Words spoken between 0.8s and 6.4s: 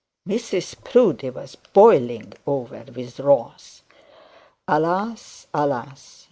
Proudie was boiling over with wrath. Alas, alas!